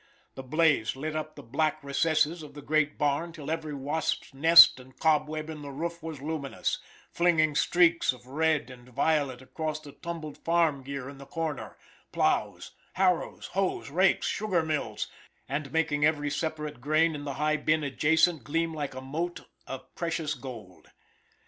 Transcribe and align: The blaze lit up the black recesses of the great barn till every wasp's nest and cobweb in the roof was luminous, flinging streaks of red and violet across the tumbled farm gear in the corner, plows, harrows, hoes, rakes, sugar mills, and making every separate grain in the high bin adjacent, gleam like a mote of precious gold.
The 0.33 0.41
blaze 0.41 0.95
lit 0.95 1.15
up 1.15 1.35
the 1.35 1.43
black 1.43 1.83
recesses 1.83 2.41
of 2.41 2.55
the 2.55 2.63
great 2.63 2.97
barn 2.97 3.31
till 3.31 3.51
every 3.51 3.75
wasp's 3.75 4.33
nest 4.33 4.79
and 4.79 4.97
cobweb 4.99 5.47
in 5.47 5.61
the 5.61 5.69
roof 5.69 6.01
was 6.01 6.23
luminous, 6.23 6.79
flinging 7.11 7.53
streaks 7.53 8.11
of 8.11 8.25
red 8.25 8.71
and 8.71 8.89
violet 8.89 9.43
across 9.43 9.79
the 9.79 9.91
tumbled 9.91 10.39
farm 10.39 10.81
gear 10.81 11.07
in 11.07 11.19
the 11.19 11.27
corner, 11.27 11.77
plows, 12.11 12.71
harrows, 12.93 13.45
hoes, 13.53 13.91
rakes, 13.91 14.25
sugar 14.25 14.63
mills, 14.65 15.07
and 15.47 15.71
making 15.71 16.03
every 16.03 16.31
separate 16.31 16.81
grain 16.81 17.13
in 17.13 17.23
the 17.23 17.35
high 17.35 17.57
bin 17.57 17.83
adjacent, 17.83 18.43
gleam 18.43 18.73
like 18.73 18.95
a 18.95 19.01
mote 19.01 19.45
of 19.67 19.93
precious 19.93 20.33
gold. 20.33 20.89